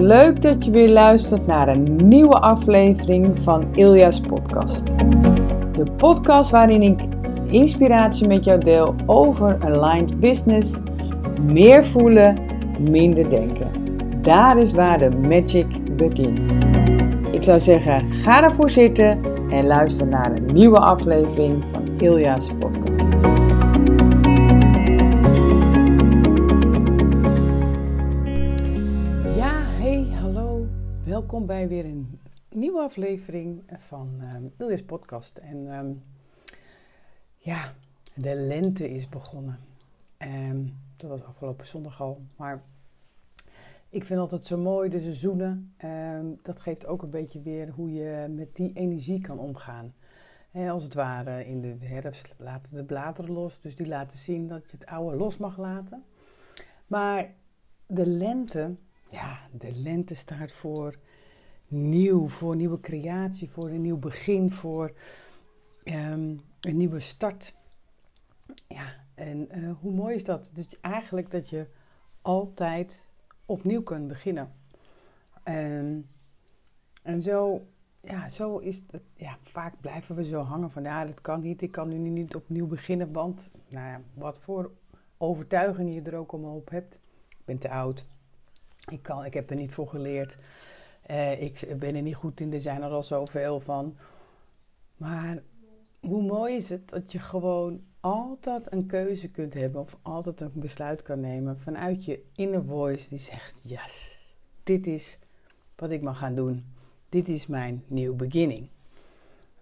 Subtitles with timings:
[0.00, 4.86] Leuk dat je weer luistert naar een nieuwe aflevering van Ilja's podcast.
[5.72, 7.00] De podcast waarin ik
[7.44, 10.80] inspiratie met jou deel over aligned business,
[11.42, 12.38] meer voelen,
[12.78, 13.70] minder denken.
[14.22, 16.58] Daar is waar de magic begint.
[17.30, 19.20] Ik zou zeggen, ga ervoor zitten
[19.50, 23.04] en luister naar een nieuwe aflevering van Ilja's podcast.
[31.36, 34.20] Welkom bij weer een nieuwe aflevering van
[34.60, 35.36] um, podcast.
[35.36, 35.92] En ehm,
[37.36, 37.72] ja,
[38.14, 39.58] de lente is begonnen.
[40.18, 42.62] Um, dat was afgelopen zondag al, maar
[43.88, 45.74] ik vind altijd zo mooi de seizoenen.
[46.42, 49.94] dat geeft ook een beetje weer hoe je met die energie kan omgaan.
[50.52, 54.70] als het ware in de herfst laten de bladeren los, dus die laten zien dat
[54.70, 56.04] je het oude los mag laten.
[56.86, 57.34] Maar
[57.86, 58.74] de lente,
[59.08, 60.98] ja, de lente staat voor
[61.68, 64.92] nieuw, voor nieuwe creatie, voor een nieuw begin, voor
[65.84, 67.54] um, een nieuwe start.
[68.66, 70.50] Ja, en uh, hoe mooi is dat?
[70.52, 71.66] Dus eigenlijk dat je
[72.22, 73.02] altijd
[73.46, 74.52] opnieuw kunt beginnen.
[75.44, 76.08] Um,
[77.02, 77.66] en zo,
[78.00, 79.02] ja, zo is het.
[79.16, 81.62] Ja, vaak blijven we zo hangen van ja, dat kan niet.
[81.62, 84.70] Ik kan nu niet opnieuw beginnen, want nou ja, wat voor
[85.16, 86.94] overtuiging je er ook allemaal op hebt.
[87.28, 88.06] Ik ben te oud.
[88.90, 90.36] Ik, kan, ik heb er niet voor geleerd.
[91.10, 92.52] Uh, ik ben er niet goed in.
[92.52, 93.96] Er zijn er al zoveel van.
[94.96, 95.42] Maar
[96.00, 100.50] hoe mooi is het dat je gewoon altijd een keuze kunt hebben of altijd een
[100.54, 104.26] besluit kan nemen vanuit je inner voice die zegt: Yes,
[104.62, 105.18] dit is
[105.76, 106.64] wat ik mag gaan doen.
[107.08, 108.68] Dit is mijn new beginning.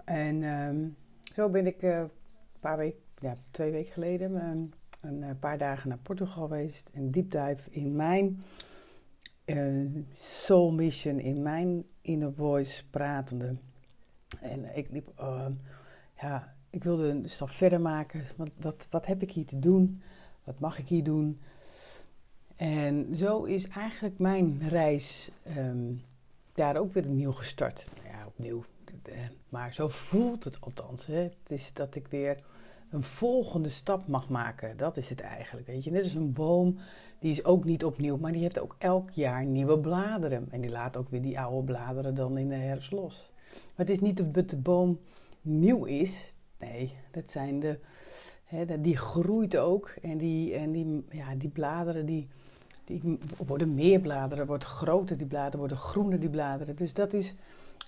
[0.04, 0.96] En um,
[1.34, 2.10] zo ben ik uh, een
[2.60, 6.90] paar weken, ja, twee weken geleden, um, een uh, paar dagen naar Portugal geweest.
[6.94, 8.42] Een deep dive in mijn
[9.44, 13.56] uh, soul mission, in mijn inner voice pratende.
[14.40, 15.46] En ik liep, uh,
[16.20, 18.24] ja, ik wilde een stap verder maken.
[18.36, 20.02] Wat, wat, wat heb ik hier te doen?
[20.44, 21.40] Wat mag ik hier doen?
[22.56, 26.02] En zo is eigenlijk mijn reis um,
[26.52, 27.84] daar ook weer opnieuw gestart.
[28.04, 28.64] Ja, opnieuw.
[29.48, 31.06] Maar zo voelt het althans.
[31.06, 31.22] Hè.
[31.22, 32.42] Het is dat ik weer
[32.90, 34.76] een volgende stap mag maken.
[34.76, 35.66] Dat is het eigenlijk.
[35.66, 35.90] Weet je.
[35.90, 36.78] Net als een boom,
[37.18, 40.46] die is ook niet opnieuw, maar die heeft ook elk jaar nieuwe bladeren.
[40.50, 43.30] En die laat ook weer die oude bladeren dan in de herfst los.
[43.52, 44.98] Maar het is niet dat de boom
[45.40, 46.34] nieuw is.
[46.58, 47.78] Nee, dat zijn de.
[48.80, 49.94] Die groeit ook.
[50.02, 52.28] En die, en die, ja, die bladeren die,
[52.84, 56.76] die worden meer bladeren, worden groter die bladeren, worden groener die bladeren.
[56.76, 57.34] Dus dat is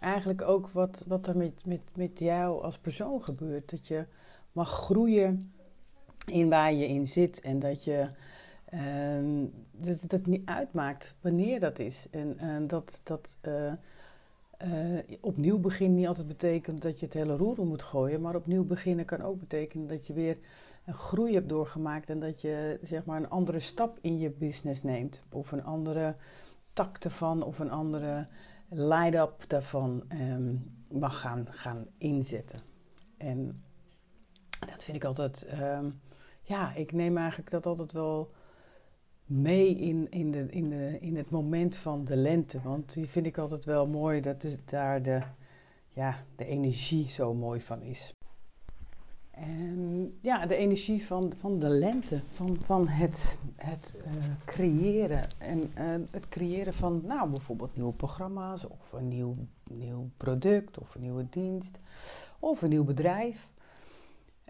[0.00, 3.70] eigenlijk ook wat, wat er met, met, met jou als persoon gebeurt.
[3.70, 4.04] Dat je
[4.56, 5.52] mag groeien
[6.26, 7.40] in waar je in zit.
[7.40, 8.08] En dat je
[8.74, 12.06] uh, dat het niet uitmaakt wanneer dat is.
[12.10, 13.72] En uh, dat, dat uh,
[15.20, 18.20] opnieuw beginnen niet altijd betekent dat je het hele roer moet gooien.
[18.20, 20.38] Maar opnieuw beginnen kan ook betekenen dat je weer
[20.84, 22.10] een groei hebt doorgemaakt.
[22.10, 25.22] En dat je zeg maar een andere stap in je business neemt.
[25.32, 26.14] Of een andere
[26.72, 28.26] tak ervan of een andere
[28.68, 32.58] light-up daarvan um, mag gaan, gaan inzetten.
[33.16, 33.60] En
[34.58, 36.00] dat vind ik altijd, um,
[36.42, 38.30] ja, ik neem eigenlijk dat altijd wel
[39.24, 42.60] mee in, in, de, in, de, in het moment van de lente.
[42.62, 45.20] Want die vind ik altijd wel mooi, dat is daar de,
[45.92, 48.14] ja, de energie zo mooi van is.
[49.30, 54.12] En ja, de energie van, van de lente, van, van het, het uh,
[54.44, 55.26] creëren.
[55.38, 59.36] En uh, het creëren van, nou, bijvoorbeeld nieuwe programma's, of een nieuw,
[59.70, 61.78] nieuw product, of een nieuwe dienst,
[62.38, 63.48] of een nieuw bedrijf.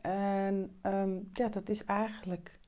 [0.06, 2.59] En um, ja, dat is eigenlijk.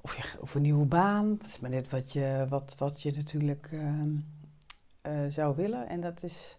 [0.00, 1.36] Of, of een nieuwe baan.
[1.36, 4.24] Dat is maar net wat je, wat, wat je natuurlijk um,
[5.06, 5.88] uh, zou willen.
[5.88, 6.58] En dat is.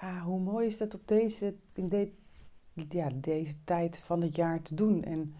[0.00, 2.12] Ja, hoe mooi is dat op deze, in
[2.88, 5.04] ja, deze tijd van het jaar te doen.
[5.04, 5.34] En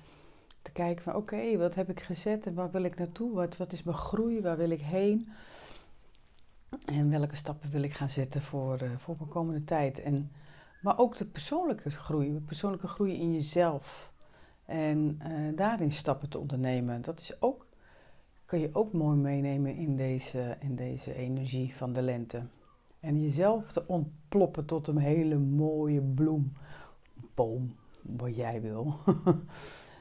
[0.62, 3.35] te kijken van oké, wat heb ik gezet en waar wil ik naartoe?
[3.35, 4.41] Wat, wat is mijn groei?
[4.41, 5.29] Waar wil ik heen?
[6.87, 9.99] En welke stappen wil ik gaan zetten voor, uh, voor mijn komende tijd?
[9.99, 10.31] En
[10.82, 14.12] maar ook de persoonlijke groei, de persoonlijke groei in jezelf.
[14.64, 17.02] En uh, daarin stappen te ondernemen.
[17.02, 17.67] Dat is ook,
[18.44, 22.43] kan je ook mooi meenemen in deze, in deze energie van de lente.
[23.00, 26.52] En jezelf te ontploppen tot een hele mooie bloem,
[27.34, 28.96] boom, wat jij wil.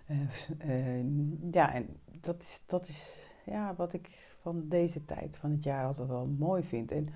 [0.08, 0.20] uh,
[0.66, 1.06] uh,
[1.52, 1.88] ja, en
[2.22, 4.10] dat is, dat is ja, wat ik
[4.42, 6.92] van deze tijd van het jaar altijd wel mooi vind.
[6.92, 7.10] En,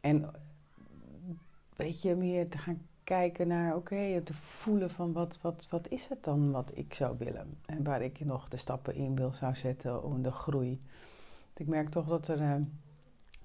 [0.00, 0.30] en
[1.76, 6.06] weet je, meer te gaan kijken naar, oké, te voelen van wat, wat, wat is
[6.08, 7.58] het dan wat ik zou willen.
[7.66, 10.80] En waar ik nog de stappen in wil zou zetten om de groei.
[11.56, 12.54] ik merk toch dat er uh,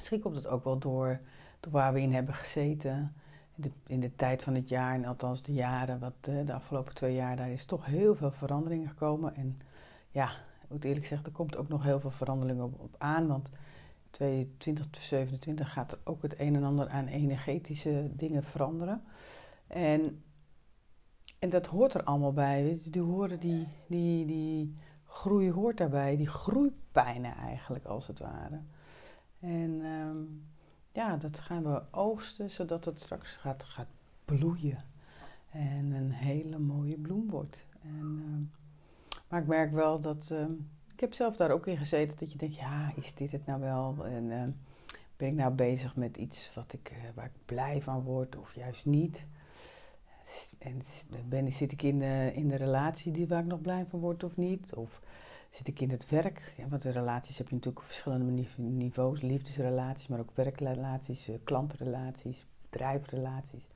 [0.01, 1.19] Misschien komt het ook wel door,
[1.59, 3.13] door waar we in hebben gezeten.
[3.55, 6.53] In de, in de tijd van het jaar, en althans de jaren, wat, uh, de
[6.53, 9.35] afgelopen twee jaar, daar is toch heel veel verandering gekomen.
[9.35, 9.59] En
[10.11, 10.29] ja,
[10.63, 13.27] ik moet eerlijk zeggen, er komt ook nog heel veel verandering op, op aan.
[13.27, 13.49] Want
[14.11, 19.03] 2027 gaat ook het een en ander aan energetische dingen veranderen.
[19.67, 20.23] En,
[21.39, 22.65] en dat hoort er allemaal bij.
[22.65, 24.73] Je, die, horen die, die, die
[25.05, 28.61] groei hoort daarbij, die groeipijnen eigenlijk als het ware.
[29.39, 30.45] En um,
[30.91, 33.89] ja, dat gaan we oogsten zodat het straks gaat, gaat
[34.25, 34.83] bloeien.
[35.49, 37.65] En een hele mooie bloem wordt.
[37.81, 38.51] En, um,
[39.27, 40.31] maar ik merk wel dat.
[40.31, 40.55] Ik
[41.01, 44.05] heb zelf daar ook in gezeten dat je denkt: ja, is dit het nou wel?
[44.05, 44.55] En
[45.21, 48.55] ben ik nou bezig met iets wat ik, uh, waar ik blij van word of
[48.55, 49.25] juist niet?
[50.57, 50.81] En
[51.29, 54.23] ben, zit ik in de, in de relatie die, waar ik nog blij van word
[54.23, 54.73] of niet?
[54.73, 55.01] Of
[55.49, 56.53] zit ik in het werk?
[56.57, 59.21] Ja, want de relaties heb je natuurlijk op verschillende niveaus.
[59.21, 63.67] Liefdesrelaties, maar ook werkrelaties, eh, klantrelaties, bedrijfsrelaties.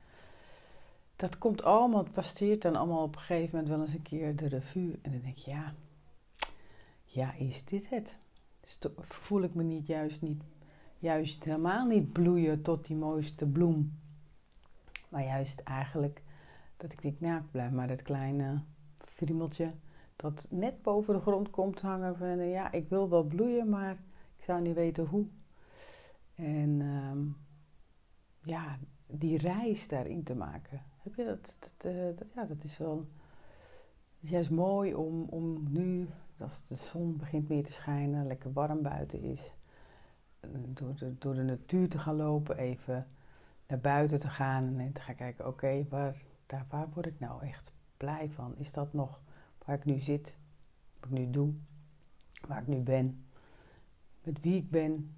[1.16, 4.36] Dat komt allemaal, het passeert dan allemaal op een gegeven moment wel eens een keer
[4.36, 4.98] de revue.
[5.02, 5.74] En dan denk je, ja,
[7.16, 8.18] ja, is dit het?
[9.08, 10.42] voel ik me niet juist, niet,
[10.98, 13.98] juist helemaal niet bloeien tot die mooiste bloem.
[15.08, 16.22] Maar juist eigenlijk
[16.76, 18.60] dat ik niet naakt blijf, maar dat kleine
[18.98, 19.72] friemeltje
[20.16, 23.92] dat net boven de grond komt hangen van ja, ik wil wel bloeien, maar
[24.36, 25.26] ik zou niet weten hoe.
[26.34, 27.36] En um,
[28.42, 30.82] ja, die reis daarin te maken.
[31.02, 31.54] Heb je dat?
[31.58, 33.06] dat, dat ja, dat is wel
[34.20, 36.08] is juist mooi om, om nu,
[36.42, 39.52] als de zon begint meer te schijnen, lekker warm buiten is,
[40.40, 43.06] eh, door de, door de natuur te gaan lopen, even
[43.66, 47.42] naar buiten te gaan en te gaan kijken, oké, waar, daar, waar word ik nou
[47.42, 48.56] echt blij van?
[48.56, 49.20] Is dat nog
[49.64, 50.36] waar ik nu zit,
[51.00, 51.52] wat ik nu doe,
[52.46, 53.24] waar ik nu ben,
[54.22, 55.16] met wie ik ben,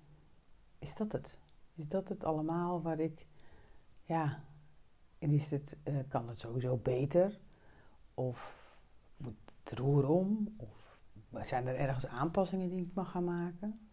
[0.79, 1.39] is dat het?
[1.75, 3.27] Is dat het allemaal waar ik,
[4.05, 4.41] ja,
[5.19, 7.39] en is het, uh, kan het sowieso beter?
[8.15, 8.67] Of
[9.17, 10.55] moet het roer om?
[10.57, 10.78] Of
[11.31, 13.89] zijn er ergens aanpassingen die ik mag gaan maken?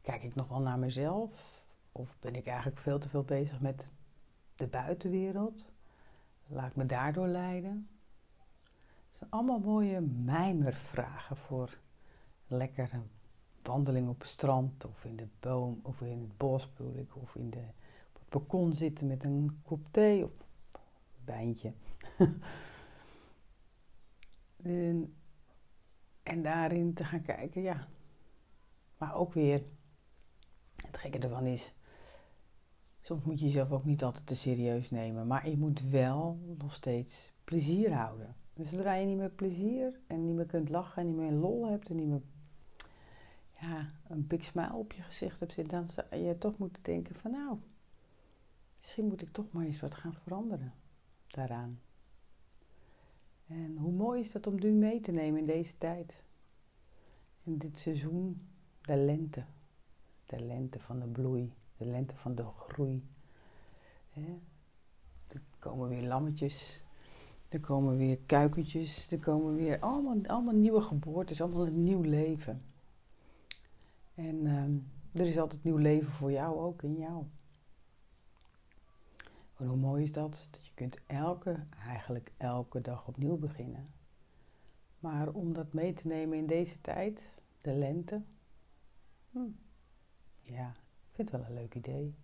[0.00, 1.62] Kijk ik nog wel naar mezelf?
[1.92, 3.92] Of ben ik eigenlijk veel te veel bezig met
[4.56, 5.70] de buitenwereld?
[6.46, 7.88] Laat ik me daardoor leiden?
[9.18, 11.78] zijn allemaal mooie mijmervragen voor
[12.48, 13.00] een lekkere
[13.62, 17.34] wandeling op het strand of in de boom of in het bos bedoel ik, of
[17.34, 17.64] in de,
[18.12, 21.72] op het balkon zitten met een kop thee of een wijntje.
[26.28, 27.88] en daarin te gaan kijken, ja.
[28.98, 29.62] Maar ook weer,
[30.76, 31.72] het gekke ervan is,
[33.00, 36.72] soms moet je jezelf ook niet altijd te serieus nemen, maar je moet wel nog
[36.74, 38.34] steeds plezier houden.
[38.54, 41.70] Dus zodra je niet meer plezier en niet meer kunt lachen en niet meer lol
[41.70, 42.22] hebt en niet meer
[43.60, 47.14] ja, een big smile op je gezicht hebt zitten, dan zou je toch moeten denken
[47.14, 47.58] van nou,
[48.80, 50.72] misschien moet ik toch maar eens wat gaan veranderen
[51.26, 51.80] daaraan.
[54.18, 56.22] Is dat om nu mee te nemen in deze tijd.
[57.44, 58.48] In dit seizoen,
[58.80, 59.44] de lente.
[60.26, 63.02] De lente van de bloei, de lente van de groei.
[65.28, 66.82] Er komen weer lammetjes
[67.48, 72.60] er komen weer kuikentjes, er komen weer allemaal, allemaal nieuwe geboortes, allemaal een nieuw leven.
[74.14, 74.72] En ehm,
[75.12, 77.24] er is altijd nieuw leven voor jou ook in jou.
[79.56, 80.48] En hoe mooi is dat?
[80.50, 83.86] Dat je kunt elke, eigenlijk elke dag opnieuw beginnen.
[84.98, 87.20] Maar om dat mee te nemen in deze tijd,
[87.60, 88.22] de lente,
[89.30, 89.50] hm,
[90.42, 92.14] ja, ik vind het wel een leuk idee.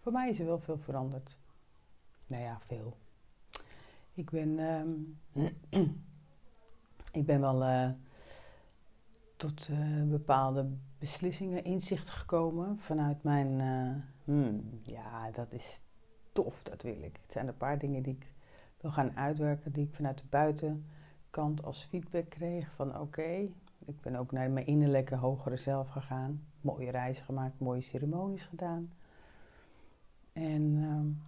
[0.00, 1.36] Voor mij is er wel veel veranderd.
[2.26, 2.96] Nou ja, veel.
[4.14, 5.18] Ik ben, um,
[7.20, 7.90] ik ben wel uh,
[9.36, 15.80] tot uh, bepaalde beslissingen, inzichten gekomen vanuit mijn, uh, hmm, ja, dat is
[16.32, 17.18] tof, dat wil ik.
[17.22, 18.32] Het zijn een paar dingen die ik
[18.80, 20.26] wil gaan uitwerken, die ik vanuit de
[21.32, 23.48] buitenkant als feedback kreeg van oké,
[23.84, 28.92] ik ben ook naar mijn innerlijke hogere zelf gegaan, mooie reizen gemaakt, mooie ceremonies gedaan.
[30.32, 31.22] En um,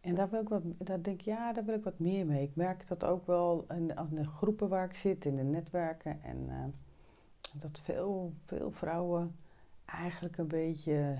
[0.00, 2.42] en daar, wil ik wat, daar denk ik, ja, daar wil ik wat meer mee.
[2.42, 6.22] Ik merk dat ook wel in de, in groepen waar ik zit, in de netwerken.
[6.22, 9.36] En uh, dat veel, veel vrouwen
[9.84, 11.18] eigenlijk een beetje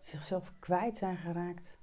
[0.00, 1.76] zichzelf kwijt zijn geraakt.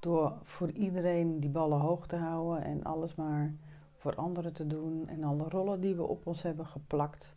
[0.00, 3.54] Door voor iedereen die ballen hoog te houden en alles maar
[4.00, 5.08] voor anderen te doen.
[5.08, 7.34] En alle rollen die we op ons hebben geplakt.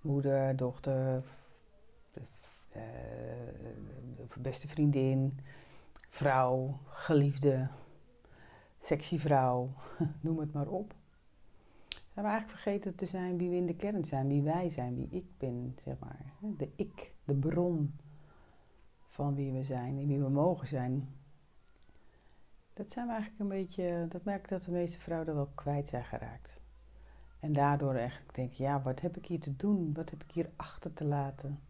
[0.00, 1.22] Moeder, dochter,
[2.16, 2.82] uh,
[4.34, 5.38] de beste vriendin
[6.08, 7.68] vrouw, geliefde,
[8.82, 9.70] sexy vrouw,
[10.20, 10.94] noem het maar op.
[12.14, 15.08] We eigenlijk vergeten te zijn wie we in de kern zijn, wie wij zijn, wie
[15.10, 16.32] ik ben, zeg maar.
[16.40, 17.94] De ik, de bron
[19.08, 21.08] van wie we zijn en wie we mogen zijn.
[22.78, 25.50] Dat zijn we eigenlijk een beetje, dat merk ik dat de meeste vrouwen er wel
[25.54, 26.60] kwijt zijn geraakt.
[27.40, 29.92] En daardoor echt denk ja, wat heb ik hier te doen?
[29.94, 31.60] Wat heb ik hier achter te laten?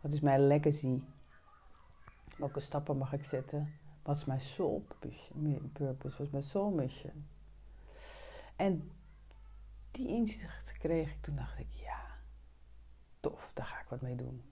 [0.00, 1.00] Wat is mijn legacy?
[2.36, 3.72] Welke stappen mag ik zetten?
[4.02, 4.86] Wat is mijn soul
[5.72, 6.16] purpose?
[6.16, 7.26] Wat is mijn soul mission?
[8.56, 8.90] En
[9.90, 12.00] die inzicht kreeg ik, toen dacht ik, ja,
[13.20, 14.42] tof, daar ga ik wat mee doen.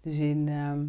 [0.00, 0.86] Dus in, ehm,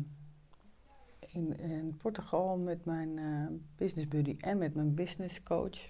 [1.31, 5.89] in, Portugal met mijn uh, business buddy en met mijn business coach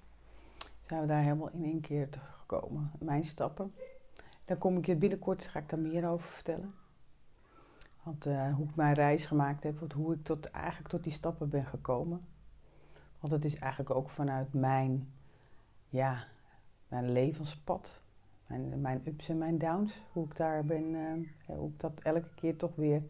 [0.82, 2.92] zijn we daar helemaal in één keer teruggekomen.
[3.00, 3.74] Mijn stappen.
[4.46, 6.74] Dan kom ik je binnenkort, ga ik daar meer over vertellen.
[8.04, 11.50] Want uh, hoe ik mijn reis gemaakt heb, hoe ik tot, eigenlijk tot die stappen
[11.50, 12.22] ben gekomen.
[13.20, 15.14] Want het is eigenlijk ook vanuit mijn,
[15.90, 16.24] ja,
[16.88, 18.02] mijn levenspad.
[18.48, 20.02] Mijn, mijn ups en mijn downs.
[20.12, 23.04] Hoe ik daar ben, uh, hoe ik dat elke keer toch weer,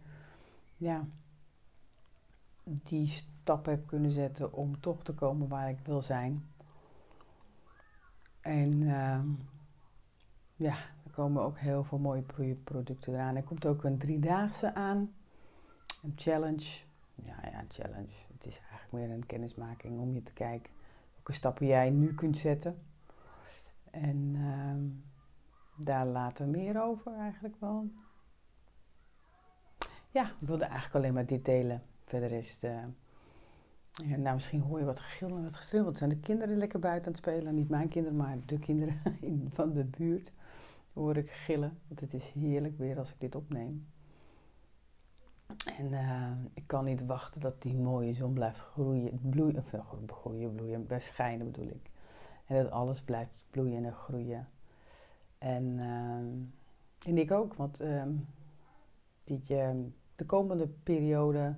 [0.77, 1.07] ja,
[2.83, 6.49] die stappen heb kunnen zetten om toch te komen waar ik wil zijn.
[8.41, 9.19] En uh,
[10.55, 12.23] ja, er komen ook heel veel mooie
[12.63, 13.35] producten eraan.
[13.35, 15.13] Er komt ook een driedaagse aan.
[16.03, 16.65] Een challenge.
[17.15, 18.15] Ja, ja, een challenge.
[18.33, 20.71] Het is eigenlijk meer een kennismaking om je te kijken
[21.29, 22.81] welke stappen jij nu kunt zetten.
[23.91, 27.91] En uh, daar laten we meer over eigenlijk wel.
[30.11, 31.83] Ja, ik wilde eigenlijk alleen maar dit delen.
[32.09, 32.57] Verder is.
[32.61, 32.83] Uh,
[33.91, 35.97] ja, nou, misschien hoor je wat gegil en wat gestribbeld.
[35.97, 37.55] zijn de kinderen lekker buiten aan het spelen.
[37.55, 39.01] Niet mijn kinderen, maar de kinderen
[39.57, 40.31] van de buurt.
[40.93, 41.77] Hoor ik gillen.
[41.87, 43.87] Want het is heerlijk weer als ik dit opneem.
[45.77, 49.83] En uh, ik kan niet wachten dat die mooie zon blijft groeien, bloeien, of nou,
[50.07, 51.89] groeien, bloeien, schijnen bedoel ik.
[52.45, 54.47] En dat alles blijft bloeien en groeien.
[55.37, 58.03] En, uh, en ik ook, want uh,
[60.15, 61.55] de komende periode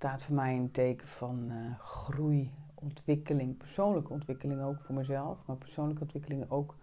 [0.00, 5.56] staat voor mij een teken van uh, groei, ontwikkeling, persoonlijke ontwikkeling ook voor mezelf, maar
[5.56, 6.74] persoonlijke ontwikkeling ook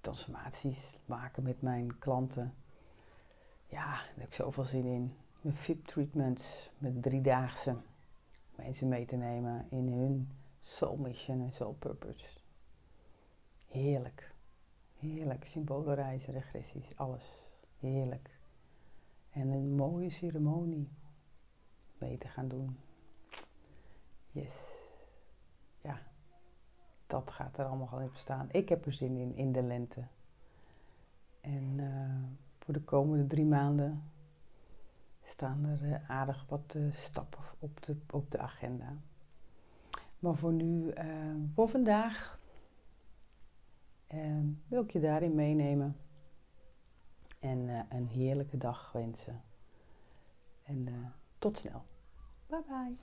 [0.00, 2.54] transformaties maken met mijn klanten.
[3.66, 5.14] Ja, daar heb ik zoveel zin in.
[5.40, 7.76] Met fit treatments, met driedaagse
[8.54, 10.28] mensen mee te nemen in hun
[10.60, 12.26] soul mission en soul purpose.
[13.68, 14.32] Heerlijk.
[14.98, 15.46] Heerlijk.
[15.46, 17.32] Symbolenreizen, regressies, alles.
[17.80, 18.30] Heerlijk.
[19.30, 20.88] En een mooie ceremonie
[21.98, 22.78] te gaan doen.
[24.30, 24.52] Yes.
[25.80, 25.98] Ja,
[27.06, 28.48] dat gaat er allemaal gewoon even staan.
[28.50, 30.06] Ik heb er zin in, in de lente.
[31.40, 32.24] En uh,
[32.58, 34.10] voor de komende drie maanden
[35.22, 38.96] staan er uh, aardig wat uh, stappen op de, op de agenda.
[40.18, 40.92] Maar voor nu,
[41.54, 42.38] voor vandaag,
[44.68, 45.96] wil ik je daarin meenemen.
[47.38, 49.42] En een heerlijke dag wensen.
[50.62, 51.12] En
[51.44, 51.84] tot snel.
[52.50, 52.96] Bye bye.